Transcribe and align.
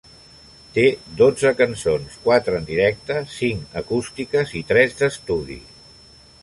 Té 0.77 0.85
dotze 1.19 1.51
cançons: 1.59 2.15
quatre 2.23 2.57
en 2.61 2.65
directe, 2.71 3.21
cinc 3.35 3.77
acústiques 3.83 4.57
i 4.63 4.65
tres 4.73 5.01
d'estudi. 5.03 5.63